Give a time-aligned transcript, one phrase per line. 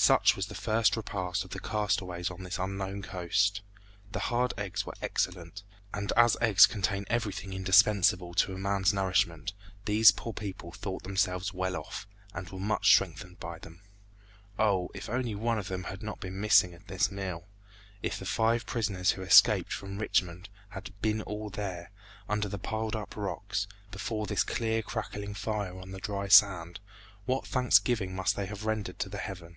[0.00, 3.62] Such was the first repast of the castaways on this unknown coast.
[4.12, 9.54] The hard eggs were excellent, and as eggs contain everything indispensable to man's nourishment,
[9.86, 13.80] these poor people thought themselves well off, and were much strengthened by them.
[14.56, 14.88] Oh!
[14.94, 17.48] if only one of them had not been missing at this meal!
[18.00, 21.90] If the five prisoners who escaped from Richmond had been all there,
[22.28, 26.78] under the piled up rocks, before this clear, crackling fire on the dry sand,
[27.26, 29.56] what thanksgiving must they have rendered to Heaven!